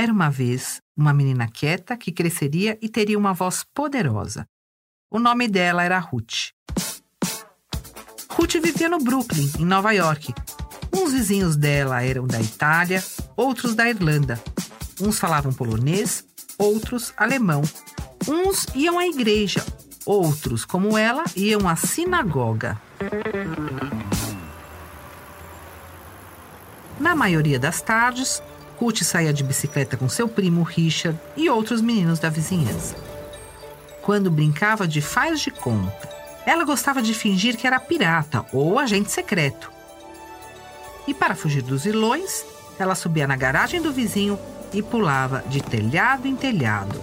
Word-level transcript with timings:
Era 0.00 0.14
uma 0.14 0.30
vez 0.30 0.80
uma 0.96 1.12
menina 1.12 1.46
quieta 1.46 1.94
que 1.94 2.10
cresceria 2.10 2.78
e 2.80 2.88
teria 2.88 3.18
uma 3.18 3.34
voz 3.34 3.66
poderosa. 3.74 4.46
O 5.10 5.18
nome 5.18 5.46
dela 5.46 5.84
era 5.84 5.98
Ruth. 5.98 6.54
Ruth 8.30 8.54
vivia 8.62 8.88
no 8.88 8.98
Brooklyn, 8.98 9.52
em 9.58 9.64
Nova 9.66 9.92
York. 9.92 10.32
Uns 10.90 11.12
vizinhos 11.12 11.54
dela 11.54 12.02
eram 12.02 12.26
da 12.26 12.40
Itália, 12.40 13.04
outros 13.36 13.74
da 13.74 13.90
Irlanda. 13.90 14.42
Uns 15.02 15.18
falavam 15.18 15.52
polonês, 15.52 16.24
outros 16.56 17.12
alemão. 17.14 17.60
Uns 18.26 18.64
iam 18.74 18.98
à 18.98 19.06
igreja, 19.06 19.62
outros, 20.06 20.64
como 20.64 20.96
ela, 20.96 21.24
iam 21.36 21.68
à 21.68 21.76
sinagoga. 21.76 22.80
Na 26.98 27.14
maioria 27.14 27.58
das 27.58 27.82
tardes, 27.82 28.42
Ruth 28.80 29.02
saía 29.02 29.32
de 29.32 29.44
bicicleta 29.44 29.96
com 29.96 30.08
seu 30.08 30.26
primo 30.26 30.62
Richard 30.62 31.18
e 31.36 31.50
outros 31.50 31.80
meninos 31.80 32.18
da 32.18 32.30
vizinhança. 32.30 32.96
Quando 34.02 34.30
brincava 34.30 34.88
de 34.88 35.00
faz 35.00 35.40
de 35.40 35.50
conta 35.50 36.20
ela 36.46 36.64
gostava 36.64 37.02
de 37.02 37.14
fingir 37.14 37.56
que 37.56 37.66
era 37.66 37.78
pirata 37.78 38.44
ou 38.52 38.78
agente 38.78 39.10
secreto. 39.10 39.70
E 41.06 41.14
para 41.14 41.34
fugir 41.34 41.62
dos 41.62 41.84
vilões, 41.84 42.44
ela 42.78 42.94
subia 42.94 43.26
na 43.26 43.36
garagem 43.36 43.80
do 43.80 43.92
vizinho 43.92 44.38
e 44.72 44.82
pulava 44.82 45.44
de 45.48 45.60
telhado 45.62 46.26
em 46.26 46.36
telhado. 46.36 47.00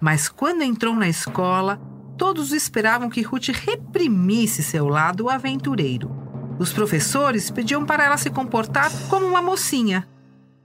Mas 0.00 0.28
quando 0.28 0.62
entrou 0.62 0.94
na 0.94 1.08
escola, 1.08 1.80
todos 2.16 2.52
esperavam 2.52 3.10
que 3.10 3.22
Ruth 3.22 3.48
reprimisse 3.48 4.62
seu 4.62 4.86
lado 4.86 5.28
aventureiro. 5.28 6.17
Os 6.58 6.72
professores 6.72 7.50
pediam 7.50 7.84
para 7.86 8.04
ela 8.04 8.16
se 8.16 8.30
comportar 8.30 8.90
como 9.08 9.26
uma 9.26 9.40
mocinha. 9.40 10.06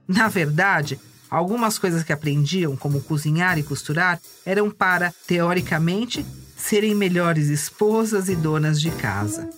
Na 0.06 0.28
verdade, 0.28 0.98
Algumas 1.34 1.80
coisas 1.80 2.04
que 2.04 2.12
aprendiam, 2.12 2.76
como 2.76 3.00
cozinhar 3.00 3.58
e 3.58 3.64
costurar, 3.64 4.20
eram 4.46 4.70
para, 4.70 5.12
teoricamente, 5.26 6.24
serem 6.56 6.94
melhores 6.94 7.48
esposas 7.48 8.28
e 8.28 8.36
donas 8.36 8.80
de 8.80 8.88
casa. 8.92 9.50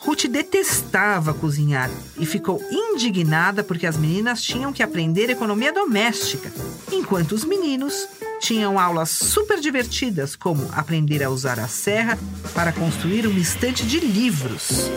Ruth 0.00 0.26
detestava 0.26 1.32
cozinhar 1.32 1.90
e 2.18 2.26
ficou 2.26 2.62
indignada 2.70 3.64
porque 3.64 3.86
as 3.86 3.96
meninas 3.96 4.42
tinham 4.42 4.70
que 4.70 4.82
aprender 4.82 5.30
economia 5.30 5.72
doméstica, 5.72 6.52
enquanto 6.92 7.32
os 7.32 7.42
meninos 7.42 8.06
tinham 8.38 8.78
aulas 8.78 9.08
super 9.08 9.60
divertidas, 9.60 10.36
como 10.36 10.68
aprender 10.72 11.22
a 11.22 11.30
usar 11.30 11.58
a 11.58 11.68
serra 11.68 12.18
para 12.54 12.70
construir 12.70 13.26
uma 13.26 13.40
estante 13.40 13.86
de 13.86 13.98
livros. 13.98 14.90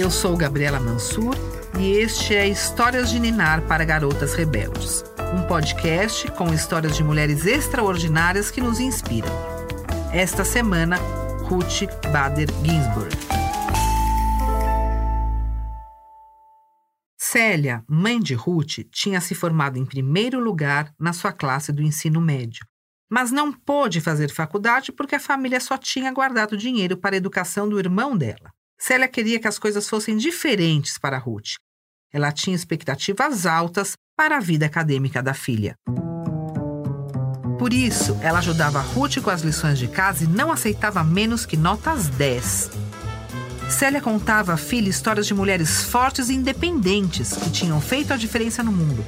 Eu 0.00 0.10
sou 0.10 0.34
Gabriela 0.34 0.80
Mansur 0.80 1.34
e 1.78 1.90
este 1.98 2.34
é 2.34 2.48
Histórias 2.48 3.10
de 3.10 3.18
Ninar 3.18 3.60
para 3.68 3.84
Garotas 3.84 4.32
Rebeldes, 4.32 5.04
um 5.38 5.46
podcast 5.46 6.26
com 6.30 6.54
histórias 6.54 6.96
de 6.96 7.04
mulheres 7.04 7.44
extraordinárias 7.44 8.50
que 8.50 8.62
nos 8.62 8.80
inspiram. 8.80 9.28
Esta 10.10 10.42
semana, 10.42 10.96
Ruth 11.42 11.82
Bader 12.10 12.48
Ginsburg. 12.64 13.14
Célia, 17.18 17.84
mãe 17.86 18.18
de 18.18 18.32
Ruth, 18.32 18.78
tinha 18.90 19.20
se 19.20 19.34
formado 19.34 19.78
em 19.78 19.84
primeiro 19.84 20.40
lugar 20.40 20.94
na 20.98 21.12
sua 21.12 21.30
classe 21.30 21.72
do 21.72 21.82
ensino 21.82 22.22
médio, 22.22 22.64
mas 23.10 23.30
não 23.30 23.52
pôde 23.52 24.00
fazer 24.00 24.30
faculdade 24.30 24.92
porque 24.92 25.16
a 25.16 25.20
família 25.20 25.60
só 25.60 25.76
tinha 25.76 26.10
guardado 26.10 26.56
dinheiro 26.56 26.96
para 26.96 27.16
a 27.16 27.18
educação 27.18 27.68
do 27.68 27.78
irmão 27.78 28.16
dela. 28.16 28.50
Célia 28.82 29.06
queria 29.06 29.38
que 29.38 29.46
as 29.46 29.58
coisas 29.58 29.86
fossem 29.86 30.16
diferentes 30.16 30.96
para 30.96 31.18
Ruth. 31.18 31.56
Ela 32.10 32.32
tinha 32.32 32.56
expectativas 32.56 33.44
altas 33.44 33.92
para 34.16 34.38
a 34.38 34.40
vida 34.40 34.64
acadêmica 34.64 35.22
da 35.22 35.34
filha. 35.34 35.74
Por 37.58 37.74
isso, 37.74 38.18
ela 38.22 38.38
ajudava 38.38 38.80
Ruth 38.80 39.18
com 39.22 39.28
as 39.28 39.42
lições 39.42 39.78
de 39.78 39.86
casa 39.86 40.24
e 40.24 40.26
não 40.26 40.50
aceitava 40.50 41.04
menos 41.04 41.44
que 41.44 41.58
notas 41.58 42.08
10. 42.08 42.70
Célia 43.68 44.00
contava 44.00 44.54
à 44.54 44.56
filha 44.56 44.88
histórias 44.88 45.26
de 45.26 45.34
mulheres 45.34 45.82
fortes 45.82 46.30
e 46.30 46.34
independentes 46.34 47.34
que 47.34 47.50
tinham 47.50 47.82
feito 47.82 48.14
a 48.14 48.16
diferença 48.16 48.62
no 48.62 48.72
mundo. 48.72 49.04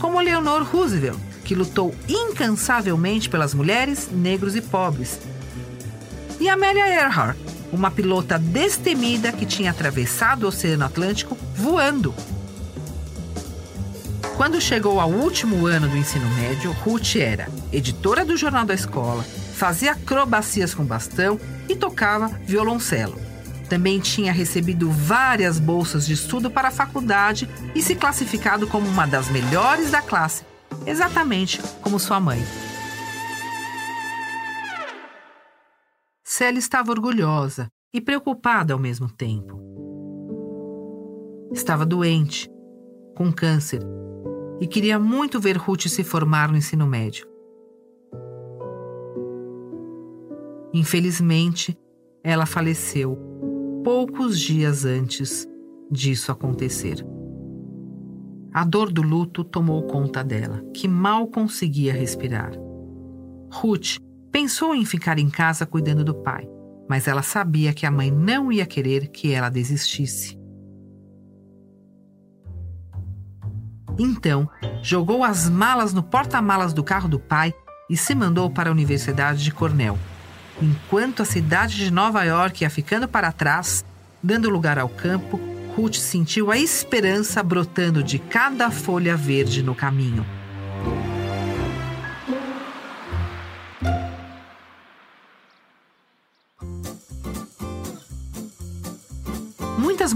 Como 0.00 0.20
Leonor 0.20 0.64
Roosevelt, 0.64 1.18
que 1.44 1.54
lutou 1.54 1.94
incansavelmente 2.08 3.30
pelas 3.30 3.54
mulheres, 3.54 4.08
negros 4.10 4.56
e 4.56 4.60
pobres. 4.60 5.20
E 6.40 6.48
Amélia 6.48 6.88
Earhart, 6.88 7.38
uma 7.72 7.90
pilota 7.90 8.38
destemida 8.38 9.32
que 9.32 9.46
tinha 9.46 9.70
atravessado 9.70 10.44
o 10.44 10.48
Oceano 10.48 10.84
Atlântico 10.84 11.36
voando. 11.54 12.14
Quando 14.36 14.60
chegou 14.60 15.00
ao 15.00 15.10
último 15.10 15.66
ano 15.66 15.88
do 15.88 15.96
ensino 15.96 16.28
médio, 16.36 16.70
Ruth 16.70 17.16
era 17.16 17.48
editora 17.72 18.24
do 18.24 18.36
jornal 18.36 18.64
da 18.64 18.74
escola, 18.74 19.24
fazia 19.54 19.92
acrobacias 19.92 20.74
com 20.74 20.84
bastão 20.84 21.40
e 21.68 21.74
tocava 21.74 22.28
violoncelo. 22.44 23.20
Também 23.68 23.98
tinha 23.98 24.32
recebido 24.32 24.90
várias 24.90 25.58
bolsas 25.58 26.06
de 26.06 26.14
estudo 26.14 26.50
para 26.50 26.68
a 26.68 26.70
faculdade 26.70 27.48
e 27.74 27.82
se 27.82 27.94
classificado 27.94 28.66
como 28.66 28.88
uma 28.88 29.06
das 29.06 29.28
melhores 29.28 29.90
da 29.90 30.00
classe, 30.00 30.44
exatamente 30.86 31.60
como 31.82 31.98
sua 31.98 32.20
mãe. 32.20 32.42
Célia 36.38 36.60
estava 36.60 36.92
orgulhosa 36.92 37.66
e 37.92 38.00
preocupada 38.00 38.72
ao 38.72 38.78
mesmo 38.78 39.10
tempo. 39.10 39.60
Estava 41.52 41.84
doente, 41.84 42.48
com 43.16 43.32
câncer, 43.32 43.82
e 44.60 44.68
queria 44.68 45.00
muito 45.00 45.40
ver 45.40 45.56
Ruth 45.56 45.88
se 45.88 46.04
formar 46.04 46.48
no 46.48 46.56
ensino 46.56 46.86
médio. 46.86 47.26
Infelizmente, 50.72 51.76
ela 52.22 52.46
faleceu 52.46 53.18
poucos 53.82 54.38
dias 54.38 54.84
antes 54.84 55.44
disso 55.90 56.30
acontecer. 56.30 57.04
A 58.54 58.64
dor 58.64 58.92
do 58.92 59.02
luto 59.02 59.42
tomou 59.42 59.88
conta 59.88 60.22
dela, 60.22 60.62
que 60.72 60.86
mal 60.86 61.26
conseguia 61.26 61.92
respirar. 61.92 62.52
Ruth 63.52 63.98
Pensou 64.30 64.74
em 64.74 64.84
ficar 64.84 65.18
em 65.18 65.30
casa 65.30 65.64
cuidando 65.64 66.04
do 66.04 66.14
pai, 66.14 66.48
mas 66.88 67.08
ela 67.08 67.22
sabia 67.22 67.72
que 67.72 67.86
a 67.86 67.90
mãe 67.90 68.10
não 68.10 68.52
ia 68.52 68.66
querer 68.66 69.08
que 69.08 69.32
ela 69.32 69.48
desistisse. 69.48 70.38
Então, 73.98 74.48
jogou 74.82 75.24
as 75.24 75.48
malas 75.48 75.92
no 75.92 76.02
porta-malas 76.02 76.72
do 76.72 76.84
carro 76.84 77.08
do 77.08 77.18
pai 77.18 77.52
e 77.90 77.96
se 77.96 78.14
mandou 78.14 78.48
para 78.48 78.70
a 78.70 78.72
Universidade 78.72 79.42
de 79.42 79.50
Cornell. 79.50 79.98
Enquanto 80.62 81.22
a 81.22 81.24
cidade 81.24 81.76
de 81.76 81.90
Nova 81.90 82.22
York 82.24 82.62
ia 82.62 82.70
ficando 82.70 83.08
para 83.08 83.32
trás, 83.32 83.84
dando 84.22 84.50
lugar 84.50 84.78
ao 84.78 84.88
campo, 84.88 85.40
Ruth 85.74 85.94
sentiu 85.94 86.50
a 86.50 86.58
esperança 86.58 87.42
brotando 87.42 88.02
de 88.02 88.18
cada 88.18 88.70
folha 88.70 89.16
verde 89.16 89.62
no 89.62 89.74
caminho. 89.74 90.24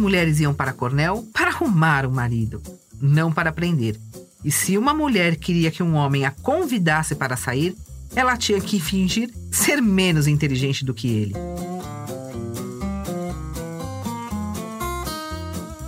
Mulheres 0.03 0.41
iam 0.41 0.53
para 0.53 0.73
Cornell 0.73 1.27
para 1.33 1.49
arrumar 1.49 2.05
um 2.05 2.11
marido, 2.11 2.61
não 3.01 3.33
para 3.33 3.51
aprender. 3.51 3.99
E 4.45 4.51
se 4.51 4.77
uma 4.77 4.93
mulher 4.93 5.37
queria 5.37 5.71
que 5.71 5.83
um 5.83 5.95
homem 5.95 6.27
a 6.27 6.31
convidasse 6.31 7.15
para 7.15 7.37
sair, 7.37 7.77
ela 8.15 8.37
tinha 8.37 8.61
que 8.61 8.81
fingir 8.81 9.31
ser 9.51 9.81
menos 9.81 10.27
inteligente 10.27 10.85
do 10.85 10.93
que 10.93 11.09
ele. 11.09 11.35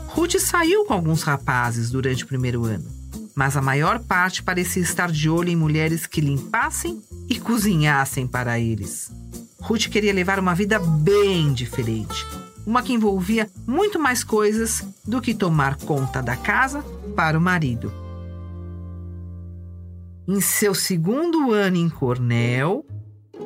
Ruth 0.09 0.39
saiu 0.39 0.85
com 0.85 0.95
alguns 0.95 1.23
rapazes 1.23 1.91
durante 1.91 2.25
o 2.25 2.27
primeiro 2.27 2.65
ano, 2.65 2.89
mas 3.35 3.57
a 3.57 3.61
maior 3.61 3.99
parte 3.99 4.43
parecia 4.43 4.83
estar 4.83 5.11
de 5.11 5.29
olho 5.29 5.51
em 5.51 5.57
mulheres 5.57 6.07
que 6.07 6.21
limpassem 6.21 7.03
e 7.29 7.39
cozinhassem 7.39 8.27
para 8.27 8.59
eles. 8.59 9.11
Ruth 9.61 9.89
queria 9.89 10.13
levar 10.13 10.39
uma 10.39 10.55
vida 10.55 10.79
bem 10.79 11.53
diferente, 11.53 12.25
uma 12.67 12.83
que 12.83 12.93
envolvia 12.93 13.51
muito 13.67 13.99
mais 13.99 14.25
coisas 14.25 14.87
do 15.07 15.21
que 15.21 15.35
tomar 15.35 15.77
conta 15.77 16.23
da 16.23 16.37
casa 16.37 16.83
para 17.15 17.39
o 17.39 17.41
marido. 17.41 17.93
Em 20.27 20.41
seu 20.41 20.75
segundo 20.75 21.53
ano 21.53 21.77
em 21.77 21.89
Cornell, 21.89 22.85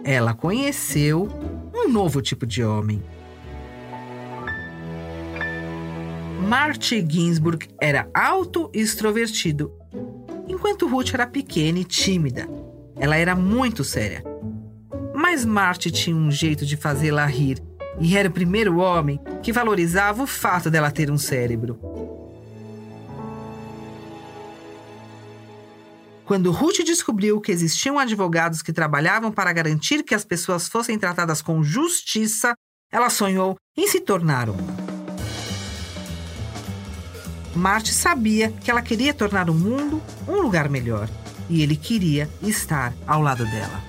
ela 0.04 0.32
conheceu 0.32 1.28
um 1.74 1.88
novo 1.88 2.22
tipo 2.22 2.46
de 2.46 2.62
homem. 2.62 3.02
Marty 6.46 7.04
Ginsburg 7.06 7.68
era 7.80 8.08
alto 8.14 8.70
e 8.72 8.78
extrovertido, 8.78 9.72
enquanto 10.48 10.88
Ruth 10.88 11.12
era 11.12 11.26
pequena 11.26 11.80
e 11.80 11.84
tímida. 11.84 12.48
Ela 12.96 13.16
era 13.16 13.34
muito 13.34 13.82
séria. 13.82 14.22
Mas 15.14 15.44
Marty 15.44 15.90
tinha 15.90 16.16
um 16.16 16.30
jeito 16.30 16.64
de 16.64 16.76
fazê-la 16.76 17.26
rir 17.26 17.60
e 18.00 18.16
era 18.16 18.28
o 18.28 18.32
primeiro 18.32 18.78
homem 18.78 19.20
que 19.42 19.52
valorizava 19.52 20.22
o 20.22 20.26
fato 20.26 20.70
dela 20.70 20.90
ter 20.90 21.10
um 21.10 21.18
cérebro. 21.18 21.78
Quando 26.24 26.52
Ruth 26.52 26.84
descobriu 26.84 27.40
que 27.40 27.50
existiam 27.50 27.98
advogados 27.98 28.60
que 28.60 28.72
trabalhavam 28.72 29.32
para 29.32 29.52
garantir 29.52 30.02
que 30.02 30.14
as 30.14 30.26
pessoas 30.26 30.68
fossem 30.68 30.98
tratadas 30.98 31.40
com 31.40 31.62
justiça, 31.62 32.52
ela 32.92 33.08
sonhou 33.08 33.56
em 33.74 33.88
se 33.88 34.00
tornar 34.00 34.50
um. 34.50 34.56
Marte 37.54 37.92
sabia 37.94 38.52
que 38.52 38.70
ela 38.70 38.82
queria 38.82 39.14
tornar 39.14 39.48
o 39.48 39.54
mundo 39.54 40.02
um 40.28 40.38
lugar 40.40 40.68
melhor 40.68 41.08
e 41.48 41.62
ele 41.62 41.76
queria 41.76 42.28
estar 42.42 42.92
ao 43.06 43.22
lado 43.22 43.44
dela. 43.46 43.82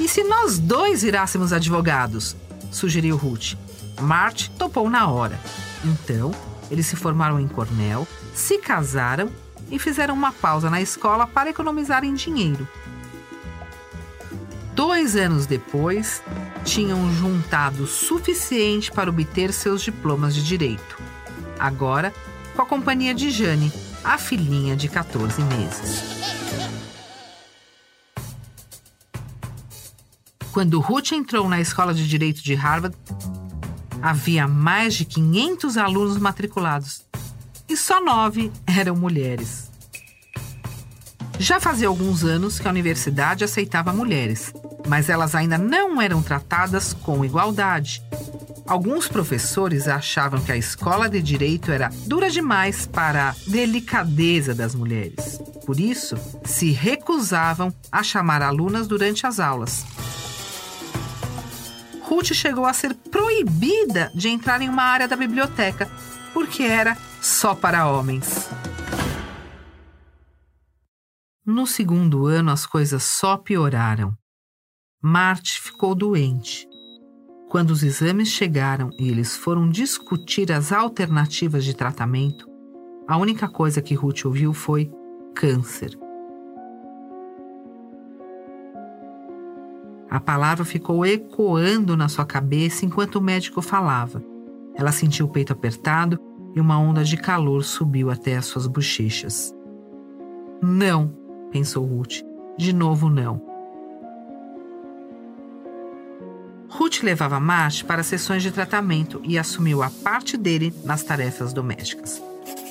E 0.00 0.08
se 0.08 0.24
nós 0.24 0.58
dois 0.58 1.02
virássemos 1.02 1.52
advogados? 1.52 2.36
Sugeriu 2.70 3.16
Ruth. 3.16 3.54
Marte 4.00 4.50
topou 4.50 4.90
na 4.90 5.08
hora. 5.08 5.38
Então, 5.84 6.32
eles 6.70 6.86
se 6.86 6.96
formaram 6.96 7.40
em 7.40 7.48
Cornell, 7.48 8.06
se 8.34 8.58
casaram 8.58 9.30
e 9.70 9.78
fizeram 9.78 10.14
uma 10.14 10.32
pausa 10.32 10.70
na 10.70 10.80
escola 10.80 11.26
para 11.26 11.50
economizarem 11.50 12.14
dinheiro. 12.14 12.66
Dois 14.74 15.16
anos 15.16 15.46
depois, 15.46 16.22
tinham 16.64 17.10
juntado 17.14 17.84
o 17.84 17.86
suficiente 17.86 18.92
para 18.92 19.08
obter 19.08 19.52
seus 19.52 19.82
diplomas 19.82 20.34
de 20.34 20.44
direito. 20.44 20.98
Agora, 21.58 22.12
com 22.54 22.62
a 22.62 22.66
companhia 22.66 23.14
de 23.14 23.30
Jane, 23.30 23.72
a 24.04 24.18
filhinha 24.18 24.76
de 24.76 24.88
14 24.88 25.42
meses. 25.42 26.45
Quando 30.56 30.80
Ruth 30.80 31.12
entrou 31.12 31.50
na 31.50 31.60
escola 31.60 31.92
de 31.92 32.08
direito 32.08 32.42
de 32.42 32.54
Harvard, 32.54 32.96
havia 34.00 34.48
mais 34.48 34.94
de 34.94 35.04
500 35.04 35.76
alunos 35.76 36.16
matriculados 36.16 37.02
e 37.68 37.76
só 37.76 38.02
nove 38.02 38.50
eram 38.66 38.96
mulheres. 38.96 39.70
Já 41.38 41.60
fazia 41.60 41.88
alguns 41.88 42.24
anos 42.24 42.58
que 42.58 42.66
a 42.66 42.70
universidade 42.70 43.44
aceitava 43.44 43.92
mulheres, 43.92 44.54
mas 44.88 45.10
elas 45.10 45.34
ainda 45.34 45.58
não 45.58 46.00
eram 46.00 46.22
tratadas 46.22 46.94
com 46.94 47.22
igualdade. 47.22 48.02
Alguns 48.66 49.08
professores 49.08 49.86
achavam 49.86 50.40
que 50.40 50.52
a 50.52 50.56
escola 50.56 51.06
de 51.06 51.20
direito 51.20 51.70
era 51.70 51.90
dura 52.06 52.30
demais 52.30 52.86
para 52.86 53.28
a 53.28 53.34
delicadeza 53.46 54.54
das 54.54 54.74
mulheres. 54.74 55.38
Por 55.66 55.78
isso, 55.78 56.16
se 56.46 56.70
recusavam 56.70 57.74
a 57.92 58.02
chamar 58.02 58.40
alunas 58.40 58.88
durante 58.88 59.26
as 59.26 59.38
aulas. 59.38 59.84
Ruth 62.06 62.32
chegou 62.32 62.64
a 62.64 62.72
ser 62.72 62.94
proibida 62.94 64.12
de 64.14 64.28
entrar 64.28 64.62
em 64.62 64.68
uma 64.68 64.84
área 64.84 65.08
da 65.08 65.16
biblioteca, 65.16 65.90
porque 66.32 66.62
era 66.62 66.96
só 67.20 67.52
para 67.52 67.90
homens. 67.90 68.48
No 71.44 71.66
segundo 71.66 72.26
ano, 72.26 72.52
as 72.52 72.64
coisas 72.64 73.02
só 73.02 73.36
pioraram. 73.36 74.16
Marte 75.02 75.60
ficou 75.60 75.96
doente. 75.96 76.68
Quando 77.48 77.70
os 77.70 77.82
exames 77.82 78.28
chegaram 78.28 78.90
e 78.98 79.08
eles 79.08 79.36
foram 79.36 79.68
discutir 79.68 80.52
as 80.52 80.70
alternativas 80.72 81.64
de 81.64 81.74
tratamento, 81.74 82.46
a 83.08 83.16
única 83.16 83.48
coisa 83.48 83.82
que 83.82 83.94
Ruth 83.94 84.24
ouviu 84.24 84.52
foi 84.52 84.90
câncer. 85.34 86.05
A 90.16 90.20
palavra 90.20 90.64
ficou 90.64 91.04
ecoando 91.04 91.94
na 91.94 92.08
sua 92.08 92.24
cabeça 92.24 92.86
enquanto 92.86 93.16
o 93.16 93.20
médico 93.20 93.60
falava. 93.60 94.24
Ela 94.74 94.90
sentiu 94.90 95.26
o 95.26 95.28
peito 95.28 95.52
apertado 95.52 96.18
e 96.54 96.60
uma 96.60 96.78
onda 96.78 97.04
de 97.04 97.18
calor 97.18 97.62
subiu 97.62 98.10
até 98.10 98.34
as 98.34 98.46
suas 98.46 98.66
bochechas. 98.66 99.54
Não, 100.62 101.14
pensou 101.50 101.84
Ruth. 101.84 102.22
De 102.56 102.72
novo, 102.72 103.10
não. 103.10 103.42
Ruth 106.70 107.02
levava 107.02 107.38
March 107.38 107.84
para 107.84 108.02
sessões 108.02 108.42
de 108.42 108.50
tratamento 108.50 109.20
e 109.22 109.38
assumiu 109.38 109.82
a 109.82 109.90
parte 109.90 110.38
dele 110.38 110.72
nas 110.82 111.02
tarefas 111.02 111.52
domésticas. 111.52 112.22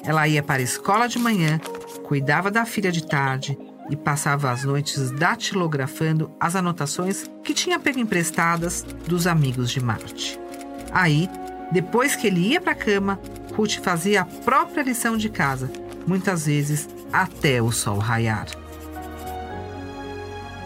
Ela 0.03 0.27
ia 0.27 0.41
para 0.41 0.61
a 0.61 0.65
escola 0.65 1.07
de 1.07 1.19
manhã, 1.19 1.59
cuidava 2.01 2.49
da 2.49 2.65
filha 2.65 2.91
de 2.91 3.05
tarde 3.05 3.55
e 3.89 3.95
passava 3.95 4.51
as 4.51 4.63
noites 4.63 5.11
datilografando 5.11 6.31
as 6.39 6.55
anotações 6.55 7.29
que 7.43 7.53
tinha 7.53 7.79
pego 7.79 7.99
emprestadas 7.99 8.83
dos 9.07 9.27
amigos 9.27 9.69
de 9.69 9.79
Marte. 9.79 10.39
Aí, 10.91 11.29
depois 11.71 12.15
que 12.15 12.27
ele 12.27 12.39
ia 12.39 12.61
para 12.61 12.71
a 12.71 12.75
cama, 12.75 13.19
Ruth 13.55 13.79
fazia 13.81 14.21
a 14.21 14.25
própria 14.25 14.83
lição 14.83 15.17
de 15.17 15.29
casa, 15.29 15.69
muitas 16.07 16.45
vezes 16.45 16.89
até 17.11 17.61
o 17.61 17.71
sol 17.71 17.97
raiar. 17.97 18.47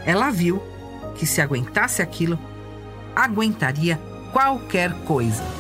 Ela 0.05 0.29
viu 0.29 0.61
que 1.15 1.25
se 1.25 1.41
aguentasse 1.41 2.01
aquilo, 2.01 2.39
aguentaria 3.15 3.99
qualquer 4.31 4.93
coisa. 5.03 5.58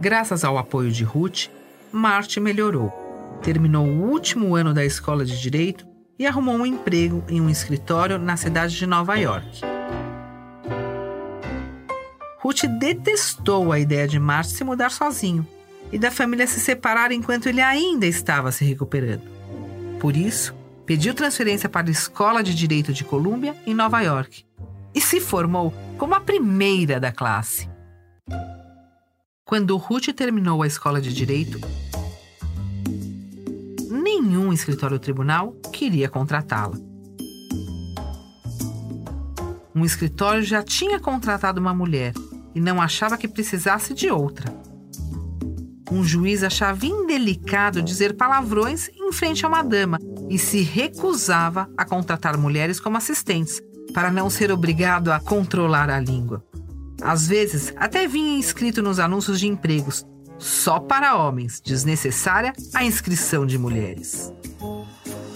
Graças 0.00 0.44
ao 0.44 0.56
apoio 0.56 0.92
de 0.92 1.02
Ruth, 1.02 1.48
Marte 1.90 2.38
melhorou. 2.38 2.92
Terminou 3.42 3.84
o 3.84 4.10
último 4.10 4.54
ano 4.54 4.72
da 4.72 4.84
escola 4.84 5.24
de 5.24 5.40
direito 5.40 5.84
e 6.16 6.24
arrumou 6.24 6.54
um 6.54 6.66
emprego 6.66 7.24
em 7.28 7.40
um 7.40 7.50
escritório 7.50 8.16
na 8.16 8.36
cidade 8.36 8.76
de 8.76 8.86
Nova 8.86 9.16
York. 9.16 9.60
Ruth 12.38 12.64
detestou 12.78 13.72
a 13.72 13.80
ideia 13.80 14.06
de 14.06 14.20
Marte 14.20 14.52
se 14.52 14.62
mudar 14.62 14.90
sozinho 14.90 15.44
e 15.90 15.98
da 15.98 16.12
família 16.12 16.46
se 16.46 16.60
separar 16.60 17.10
enquanto 17.10 17.48
ele 17.48 17.60
ainda 17.60 18.06
estava 18.06 18.52
se 18.52 18.64
recuperando. 18.64 19.22
Por 19.98 20.16
isso, 20.16 20.54
pediu 20.86 21.12
transferência 21.12 21.68
para 21.68 21.88
a 21.88 21.90
Escola 21.90 22.42
de 22.42 22.54
Direito 22.54 22.92
de 22.92 23.04
Colômbia, 23.04 23.56
em 23.66 23.74
Nova 23.74 24.00
York, 24.00 24.44
e 24.94 25.00
se 25.00 25.20
formou 25.20 25.74
como 25.98 26.14
a 26.14 26.20
primeira 26.20 27.00
da 27.00 27.10
classe. 27.10 27.68
Quando 29.48 29.78
Ruth 29.78 30.08
terminou 30.14 30.62
a 30.62 30.66
escola 30.66 31.00
de 31.00 31.10
direito, 31.10 31.58
nenhum 33.90 34.52
escritório 34.52 34.98
tribunal 34.98 35.52
queria 35.72 36.06
contratá-la. 36.06 36.76
Um 39.74 39.86
escritório 39.86 40.42
já 40.42 40.62
tinha 40.62 41.00
contratado 41.00 41.62
uma 41.62 41.72
mulher 41.72 42.12
e 42.54 42.60
não 42.60 42.78
achava 42.78 43.16
que 43.16 43.26
precisasse 43.26 43.94
de 43.94 44.10
outra. 44.10 44.54
Um 45.90 46.04
juiz 46.04 46.42
achava 46.42 46.84
indelicado 46.84 47.80
dizer 47.80 48.18
palavrões 48.18 48.90
em 48.90 49.10
frente 49.12 49.46
a 49.46 49.48
uma 49.48 49.62
dama 49.62 49.98
e 50.28 50.38
se 50.38 50.60
recusava 50.60 51.70
a 51.74 51.86
contratar 51.86 52.36
mulheres 52.36 52.78
como 52.78 52.98
assistentes, 52.98 53.62
para 53.94 54.10
não 54.10 54.28
ser 54.28 54.52
obrigado 54.52 55.10
a 55.10 55.18
controlar 55.18 55.88
a 55.88 55.98
língua. 55.98 56.44
Às 57.00 57.26
vezes, 57.26 57.72
até 57.76 58.06
vinha 58.06 58.38
escrito 58.38 58.82
nos 58.82 58.98
anúncios 58.98 59.38
de 59.40 59.46
empregos: 59.46 60.04
só 60.38 60.78
para 60.78 61.16
homens, 61.16 61.60
desnecessária 61.60 62.52
a 62.74 62.84
inscrição 62.84 63.46
de 63.46 63.58
mulheres. 63.58 64.32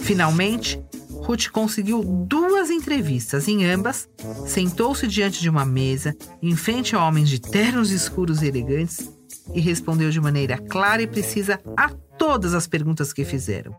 Finalmente, 0.00 0.82
Ruth 1.22 1.48
conseguiu 1.50 2.02
duas 2.02 2.70
entrevistas. 2.70 3.46
Em 3.46 3.64
ambas, 3.64 4.08
sentou-se 4.46 5.06
diante 5.06 5.40
de 5.40 5.48
uma 5.48 5.64
mesa, 5.64 6.14
em 6.42 6.56
frente 6.56 6.96
a 6.96 7.04
homens 7.04 7.28
de 7.28 7.40
ternos 7.40 7.90
escuros 7.90 8.42
e 8.42 8.48
elegantes, 8.48 9.08
e 9.54 9.60
respondeu 9.60 10.10
de 10.10 10.20
maneira 10.20 10.58
clara 10.58 11.02
e 11.02 11.06
precisa 11.06 11.60
a 11.76 11.88
todas 12.18 12.54
as 12.54 12.66
perguntas 12.66 13.12
que 13.12 13.24
fizeram. 13.24 13.74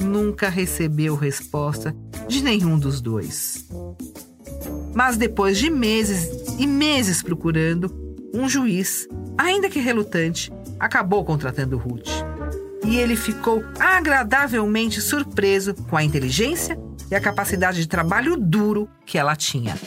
Nunca 0.00 0.48
recebeu 0.48 1.14
resposta 1.14 1.94
de 2.28 2.42
nenhum 2.42 2.78
dos 2.78 3.00
dois. 3.00 3.68
Mas 4.96 5.18
depois 5.18 5.58
de 5.58 5.68
meses 5.68 6.56
e 6.58 6.66
meses 6.66 7.22
procurando, 7.22 7.94
um 8.32 8.48
juiz, 8.48 9.06
ainda 9.36 9.68
que 9.68 9.78
relutante, 9.78 10.50
acabou 10.80 11.22
contratando 11.22 11.76
Ruth. 11.76 12.08
E 12.82 12.96
ele 12.96 13.14
ficou 13.14 13.62
agradavelmente 13.78 15.02
surpreso 15.02 15.74
com 15.74 15.98
a 15.98 16.02
inteligência 16.02 16.78
e 17.10 17.14
a 17.14 17.20
capacidade 17.20 17.78
de 17.78 17.86
trabalho 17.86 18.38
duro 18.38 18.88
que 19.04 19.18
ela 19.18 19.36
tinha. 19.36 19.78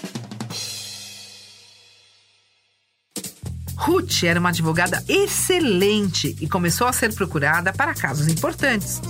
Ruth 3.76 4.24
era 4.26 4.40
uma 4.40 4.50
advogada 4.50 5.04
excelente 5.08 6.38
e 6.40 6.48
começou 6.48 6.86
a 6.86 6.94
ser 6.94 7.16
procurada 7.16 7.74
para 7.74 7.96
casos 7.96 8.28
importantes. 8.28 9.02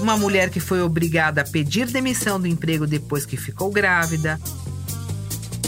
Uma 0.00 0.16
mulher 0.16 0.50
que 0.50 0.60
foi 0.60 0.80
obrigada 0.82 1.40
a 1.40 1.44
pedir 1.44 1.86
demissão 1.86 2.38
do 2.38 2.46
emprego 2.46 2.86
depois 2.86 3.26
que 3.26 3.36
ficou 3.36 3.72
grávida. 3.72 4.38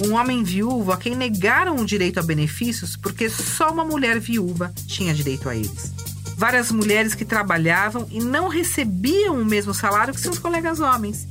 Um 0.02 0.14
homem 0.14 0.42
viúvo 0.42 0.92
a 0.92 0.97
quem 0.97 1.14
negaram 1.14 1.76
o 1.76 1.85
direito 1.85 2.19
a 2.19 2.23
benefícios 2.23 2.97
porque 2.97 3.28
só 3.28 3.71
uma 3.71 3.85
mulher 3.85 4.19
viúva 4.19 4.73
tinha 4.87 5.12
direito 5.12 5.49
a 5.49 5.54
eles. 5.54 5.92
Várias 6.37 6.73
mulheres 6.73 7.14
que 7.14 7.25
trabalhavam 7.25 8.09
e 8.11 8.19
não 8.19 8.49
recebiam 8.49 9.38
o 9.38 9.45
mesmo 9.45 9.75
salário 9.75 10.14
que 10.14 10.21
seus 10.21 10.38
colegas 10.38 10.80
homens. 10.80 11.28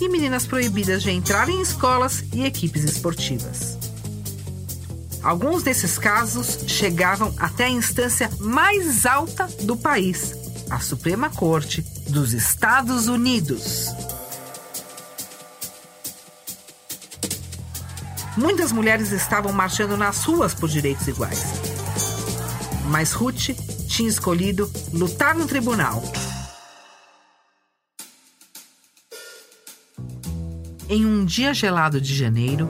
E 0.00 0.08
meninas 0.08 0.46
proibidas 0.46 1.02
de 1.02 1.10
entrar 1.10 1.48
em 1.48 1.60
escolas 1.60 2.24
e 2.32 2.44
equipes 2.44 2.84
esportivas. 2.84 3.76
Alguns 5.20 5.64
desses 5.64 5.98
casos 5.98 6.60
chegavam 6.68 7.34
até 7.38 7.64
a 7.64 7.70
instância 7.70 8.30
mais 8.38 9.06
alta 9.06 9.48
do 9.62 9.76
país, 9.76 10.34
a 10.70 10.78
Suprema 10.78 11.30
Corte 11.30 11.82
dos 12.08 12.32
Estados 12.32 13.08
Unidos. 13.08 14.13
Muitas 18.36 18.72
mulheres 18.72 19.12
estavam 19.12 19.52
marchando 19.52 19.96
nas 19.96 20.24
ruas 20.24 20.52
por 20.54 20.68
direitos 20.68 21.06
iguais. 21.06 21.44
Mas 22.86 23.12
Ruth 23.12 23.50
tinha 23.86 24.08
escolhido 24.08 24.70
lutar 24.92 25.36
no 25.36 25.46
tribunal. 25.46 26.02
Em 30.88 31.06
um 31.06 31.24
dia 31.24 31.54
gelado 31.54 32.00
de 32.00 32.14
janeiro, 32.14 32.68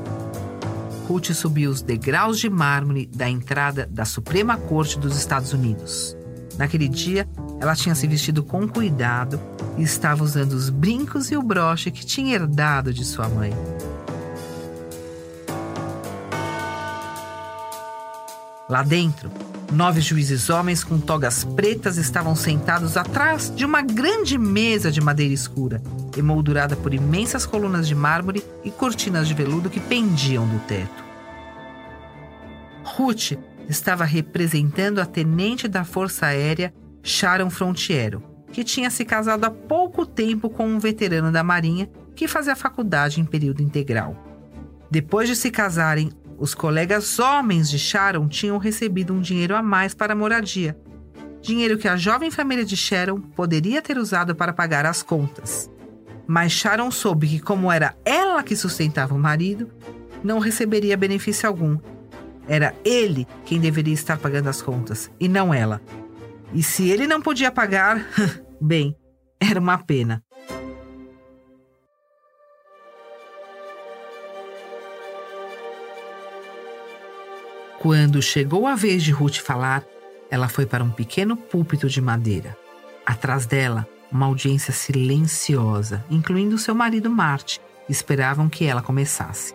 Ruth 1.08 1.32
subiu 1.32 1.70
os 1.70 1.82
degraus 1.82 2.38
de 2.38 2.48
mármore 2.48 3.06
da 3.06 3.28
entrada 3.28 3.88
da 3.90 4.04
Suprema 4.04 4.56
Corte 4.56 4.98
dos 4.98 5.16
Estados 5.16 5.52
Unidos. 5.52 6.16
Naquele 6.58 6.88
dia, 6.88 7.28
ela 7.60 7.74
tinha 7.74 7.94
se 7.94 8.06
vestido 8.06 8.42
com 8.42 8.68
cuidado 8.68 9.40
e 9.78 9.82
estava 9.82 10.22
usando 10.22 10.52
os 10.52 10.68
brincos 10.68 11.30
e 11.30 11.36
o 11.36 11.42
broche 11.42 11.90
que 11.90 12.04
tinha 12.04 12.34
herdado 12.34 12.92
de 12.92 13.04
sua 13.04 13.28
mãe. 13.28 13.52
Lá 18.74 18.82
dentro, 18.82 19.30
nove 19.72 20.00
juízes 20.00 20.50
homens 20.50 20.82
com 20.82 20.98
togas 20.98 21.44
pretas 21.44 21.96
estavam 21.96 22.34
sentados 22.34 22.96
atrás 22.96 23.54
de 23.54 23.64
uma 23.64 23.80
grande 23.80 24.36
mesa 24.36 24.90
de 24.90 25.00
madeira 25.00 25.32
escura, 25.32 25.80
emoldurada 26.18 26.74
por 26.74 26.92
imensas 26.92 27.46
colunas 27.46 27.86
de 27.86 27.94
mármore 27.94 28.42
e 28.64 28.72
cortinas 28.72 29.28
de 29.28 29.34
veludo 29.34 29.70
que 29.70 29.78
pendiam 29.78 30.44
do 30.48 30.58
teto. 30.66 31.04
Ruth 32.82 33.38
estava 33.68 34.04
representando 34.04 34.98
a 34.98 35.06
tenente 35.06 35.68
da 35.68 35.84
Força 35.84 36.26
Aérea 36.26 36.74
Sharon 37.00 37.50
Frontiero, 37.50 38.24
que 38.52 38.64
tinha 38.64 38.90
se 38.90 39.04
casado 39.04 39.44
há 39.44 39.50
pouco 39.52 40.04
tempo 40.04 40.50
com 40.50 40.66
um 40.66 40.80
veterano 40.80 41.30
da 41.30 41.44
Marinha 41.44 41.88
que 42.16 42.26
fazia 42.26 42.56
faculdade 42.56 43.20
em 43.20 43.24
período 43.24 43.62
integral. 43.62 44.34
Depois 44.90 45.28
de 45.28 45.36
se 45.36 45.52
casarem, 45.52 46.10
os 46.38 46.54
colegas 46.54 47.18
homens 47.18 47.70
de 47.70 47.78
Sharon 47.78 48.28
tinham 48.28 48.58
recebido 48.58 49.12
um 49.12 49.20
dinheiro 49.20 49.54
a 49.54 49.62
mais 49.62 49.94
para 49.94 50.12
a 50.12 50.16
moradia, 50.16 50.76
dinheiro 51.40 51.78
que 51.78 51.86
a 51.86 51.96
jovem 51.96 52.30
família 52.30 52.64
de 52.64 52.76
Sharon 52.76 53.20
poderia 53.20 53.82
ter 53.82 53.98
usado 53.98 54.34
para 54.34 54.52
pagar 54.52 54.86
as 54.86 55.02
contas. 55.02 55.70
Mas 56.26 56.52
Sharon 56.52 56.90
soube 56.90 57.28
que, 57.28 57.38
como 57.38 57.70
era 57.70 57.94
ela 58.04 58.42
que 58.42 58.56
sustentava 58.56 59.14
o 59.14 59.18
marido, 59.18 59.70
não 60.22 60.38
receberia 60.38 60.96
benefício 60.96 61.46
algum. 61.46 61.78
Era 62.48 62.74
ele 62.84 63.26
quem 63.44 63.60
deveria 63.60 63.92
estar 63.92 64.18
pagando 64.18 64.48
as 64.48 64.62
contas, 64.62 65.10
e 65.20 65.28
não 65.28 65.52
ela. 65.52 65.82
E 66.52 66.62
se 66.62 66.88
ele 66.88 67.06
não 67.06 67.20
podia 67.20 67.50
pagar, 67.50 68.06
bem, 68.60 68.96
era 69.38 69.60
uma 69.60 69.76
pena. 69.76 70.23
Quando 77.84 78.22
chegou 78.22 78.66
a 78.66 78.74
vez 78.74 79.02
de 79.02 79.12
Ruth 79.12 79.36
falar, 79.36 79.84
ela 80.30 80.48
foi 80.48 80.64
para 80.64 80.82
um 80.82 80.88
pequeno 80.88 81.36
púlpito 81.36 81.86
de 81.86 82.00
madeira. 82.00 82.56
Atrás 83.04 83.44
dela, 83.44 83.86
uma 84.10 84.24
audiência 84.24 84.72
silenciosa, 84.72 86.02
incluindo 86.10 86.56
seu 86.56 86.74
marido 86.74 87.10
Marte, 87.10 87.60
esperavam 87.86 88.48
que 88.48 88.64
ela 88.64 88.80
começasse. 88.80 89.54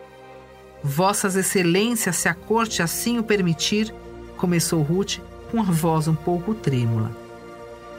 Vossas 0.80 1.34
Excelências, 1.34 2.14
se 2.14 2.28
a 2.28 2.34
corte 2.34 2.84
assim 2.84 3.18
o 3.18 3.24
permitir, 3.24 3.92
começou 4.36 4.80
Ruth 4.80 5.18
com 5.50 5.60
a 5.60 5.64
voz 5.64 6.06
um 6.06 6.14
pouco 6.14 6.54
trêmula. 6.54 7.10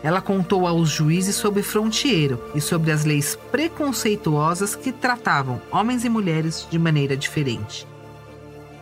Ela 0.01 0.21
contou 0.21 0.65
aos 0.65 0.87
juízes 0.87 1.35
sobre 1.35 1.61
fronteiro 1.61 2.41
e 2.55 2.61
sobre 2.61 2.93
as 2.93 3.03
leis 3.03 3.37
preconceituosas 3.51 4.77
que 4.77 4.93
tratavam 4.93 5.61
homens 5.69 6.05
e 6.05 6.09
mulheres 6.09 6.65
de 6.71 6.79
maneira 6.79 7.17
diferente. 7.17 7.85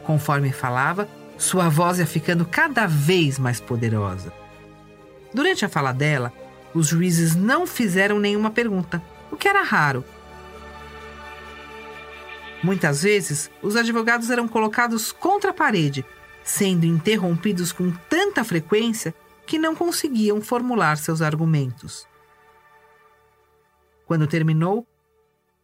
Conforme 0.04 0.52
falava, 0.52 1.10
sua 1.40 1.70
voz 1.70 1.98
ia 1.98 2.06
ficando 2.06 2.46
cada 2.46 2.86
vez 2.86 3.40
mais 3.40 3.60
poderosa. 3.60 4.32
Durante 5.34 5.64
a 5.64 5.70
fala 5.70 5.94
dela, 5.94 6.34
os 6.74 6.88
juízes 6.88 7.34
não 7.36 7.66
fizeram 7.66 8.20
nenhuma 8.20 8.52
pergunta, 8.52 9.02
o 9.32 9.38
que 9.38 9.48
era 9.48 9.64
raro. 9.64 10.04
Muitas 12.62 13.04
vezes, 13.04 13.50
os 13.62 13.78
advogados 13.78 14.30
eram 14.30 14.48
colocados 14.48 15.14
contra 15.14 15.52
a 15.52 15.54
parede, 15.54 16.06
sendo 16.44 16.86
interrompidos 16.86 17.72
com 17.72 17.90
tanta 18.10 18.44
frequência 18.44 19.16
que 19.46 19.58
não 19.58 19.74
conseguiam 19.74 20.42
formular 20.42 20.98
seus 20.98 21.22
argumentos. 21.22 22.06
Quando 24.06 24.28
terminou, 24.28 24.86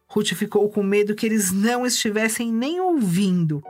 Ruth 0.08 0.32
ficou 0.34 0.70
com 0.70 0.82
medo 0.82 1.14
que 1.14 1.26
eles 1.26 1.52
não 1.52 1.84
estivessem 1.84 2.50
nem 2.50 2.80
ouvindo. 2.80 3.62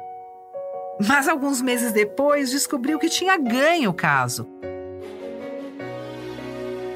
Mas 0.99 1.29
alguns 1.29 1.61
meses 1.61 1.93
depois 1.93 2.51
descobriu 2.51 2.99
que 2.99 3.09
tinha 3.09 3.37
ganho 3.37 3.91
o 3.91 3.95
caso. 3.95 4.49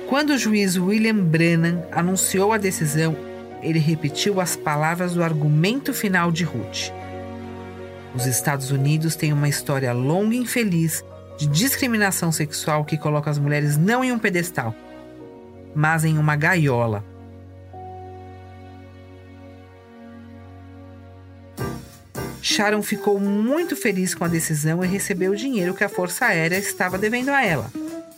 Quando 0.09 0.31
o 0.31 0.39
juiz 0.39 0.77
William 0.77 1.15
Brennan 1.15 1.85
anunciou 1.93 2.53
a 2.53 2.59
decisão, 2.59 3.17
ele 3.63 3.79
repetiu 3.79 4.41
as 4.41 4.57
palavras 4.57 5.15
do 5.15 5.23
argumento 5.23 5.93
final 5.93 6.33
de 6.33 6.45
Ruth. 6.45 6.91
Os 8.15 8.27
Estados 8.27 8.71
Unidos 8.71 9.15
têm 9.15 9.33
uma 9.33 9.49
história 9.49 9.93
longa 9.93 10.35
e 10.35 10.39
infeliz 10.39 11.05
de 11.39 11.47
discriminação 11.47 12.33
sexual 12.33 12.85
que 12.85 12.99
coloca 12.99 13.31
as 13.31 13.39
mulheres 13.39 13.77
não 13.77 14.03
em 14.03 14.11
um 14.13 14.19
pedestal, 14.19 14.75
mas 15.75 16.05
em 16.05 16.19
uma 16.19 16.35
gaiola. 16.37 17.05
Sharon 22.51 22.83
ficou 22.83 23.21
muito 23.21 23.77
feliz 23.77 24.13
com 24.13 24.25
a 24.25 24.29
decisão 24.29 24.85
e 24.85 24.89
recebeu 24.89 25.31
o 25.31 25.37
dinheiro 25.37 25.73
que 25.73 25.85
a 25.85 25.89
Força 25.89 26.27
Aérea 26.27 26.59
estava 26.59 26.99
devendo 26.99 27.29
a 27.29 27.45
ela. 27.45 27.71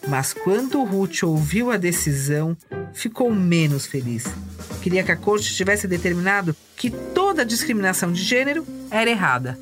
Mas 0.09 0.33
quando 0.33 0.83
Ruth 0.83 1.23
ouviu 1.23 1.71
a 1.71 1.77
decisão, 1.77 2.57
ficou 2.95 3.33
menos 3.33 3.87
feliz. 3.87 4.25
Queria 4.81 5.03
que 5.03 5.12
a 5.12 5.17
corte 5.17 5.55
tivesse 5.55 5.87
determinado 5.87 6.57
que 6.77 6.91
toda 6.91 7.45
discriminação 7.45 8.11
de 8.11 8.23
gênero 8.23 8.67
era 8.91 9.11
errada. 9.11 9.59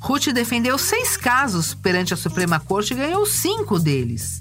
Ruth 0.00 0.28
defendeu 0.28 0.78
seis 0.78 1.16
casos 1.16 1.74
perante 1.74 2.14
a 2.14 2.16
Suprema 2.16 2.60
Corte 2.60 2.94
e 2.94 2.96
ganhou 2.96 3.26
cinco 3.26 3.80
deles. 3.80 4.40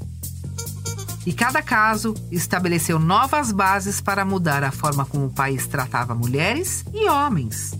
E 1.26 1.34
cada 1.34 1.62
caso 1.62 2.14
estabeleceu 2.32 3.00
novas 3.00 3.52
bases 3.52 4.00
para 4.00 4.24
mudar 4.24 4.64
a 4.64 4.72
forma 4.72 5.06
como 5.06 5.26
o 5.26 5.34
país 5.34 5.66
tratava 5.66 6.14
mulheres 6.14 6.86
e 6.94 7.10
homens. 7.10 7.74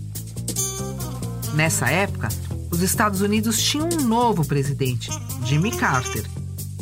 Nessa 1.54 1.88
época, 1.88 2.28
os 2.70 2.82
Estados 2.82 3.20
Unidos 3.20 3.62
tinham 3.62 3.88
um 3.92 4.02
novo 4.02 4.44
presidente, 4.44 5.10
Jimmy 5.44 5.70
Carter. 5.70 6.24